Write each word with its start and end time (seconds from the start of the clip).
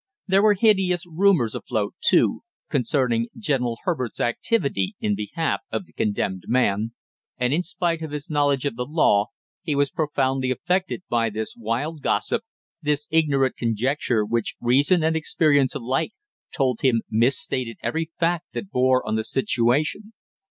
There 0.25 0.41
were 0.41 0.55
hideous 0.55 1.05
rumors 1.05 1.53
afloat, 1.53 1.93
too, 2.03 2.41
concerning 2.71 3.27
General 3.37 3.77
Herbert's 3.83 4.19
activity 4.19 4.95
in 4.99 5.13
behalf 5.13 5.59
of 5.71 5.85
the 5.85 5.93
condemned 5.93 6.45
man, 6.47 6.93
and 7.37 7.53
in 7.53 7.61
spite 7.61 8.01
of 8.01 8.09
his 8.09 8.27
knowledge 8.27 8.65
of 8.65 8.75
the 8.75 8.85
law, 8.85 9.27
he 9.61 9.75
was 9.75 9.91
profoundly 9.91 10.49
affected 10.49 11.03
by 11.07 11.29
this 11.29 11.53
wild 11.55 12.01
gossip, 12.01 12.41
this 12.81 13.05
ignorant 13.11 13.57
conjecture, 13.57 14.25
which 14.25 14.55
reason 14.59 15.03
and 15.03 15.15
experience 15.15 15.75
alike 15.75 16.13
told 16.51 16.81
him 16.81 17.03
misstated 17.07 17.77
every 17.83 18.09
fact 18.19 18.47
that 18.53 18.71
bore 18.71 19.07
on 19.07 19.13
the 19.13 19.23
situation. 19.23 20.13